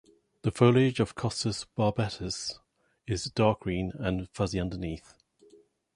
[0.41, 2.57] The foliage of "Costus barbatus"
[3.05, 5.13] is dark green and fuzzy underneath.